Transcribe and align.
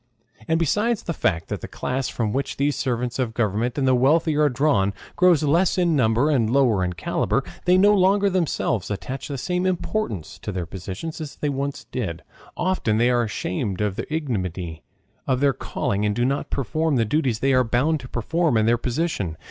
And 0.47 0.57
besides 0.59 1.03
the 1.03 1.13
fact 1.13 1.47
that 1.49 1.61
the 1.61 1.67
class 1.67 2.09
from 2.09 2.33
which 2.33 2.57
the 2.57 2.71
servants 2.71 3.19
of 3.19 3.35
government 3.35 3.77
and 3.77 3.87
the 3.87 3.93
wealthy 3.93 4.35
are 4.35 4.49
drawn 4.49 4.95
grows 5.15 5.43
less 5.43 5.77
in 5.77 5.95
number 5.95 6.31
and 6.31 6.49
lower 6.49 6.83
in 6.83 6.93
caliber, 6.93 7.43
they 7.65 7.77
no 7.77 7.93
longer 7.93 8.27
themselves 8.27 8.89
attach 8.89 9.27
the 9.27 9.37
same 9.37 9.67
importance 9.67 10.39
to 10.39 10.51
their 10.51 10.65
positions 10.65 11.21
as 11.21 11.35
they 11.35 11.49
once 11.49 11.83
did; 11.83 12.23
often 12.57 12.97
they 12.97 13.11
are 13.11 13.21
ashamed 13.21 13.79
of 13.79 13.95
the 13.95 14.11
ignominy 14.11 14.81
of 15.27 15.39
their 15.39 15.53
calling 15.53 16.03
and 16.03 16.15
do 16.15 16.25
not 16.25 16.49
perform 16.49 16.95
the 16.95 17.05
duties 17.05 17.37
they 17.37 17.53
are 17.53 17.63
bound 17.63 17.99
to 17.99 18.09
perform 18.09 18.57
in 18.57 18.65
their 18.65 18.79
position. 18.79 19.37